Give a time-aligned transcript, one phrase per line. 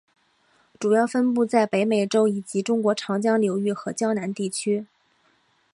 [0.79, 4.87] 主要分布在北美洲以及中国长江流域和江南地区。